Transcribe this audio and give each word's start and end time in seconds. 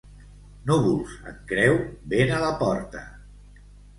Núvols 0.69 1.11
en 1.33 1.35
creu, 1.51 1.77
vent 2.13 2.33
a 2.37 2.41
la 2.47 2.51
porta. 2.65 3.03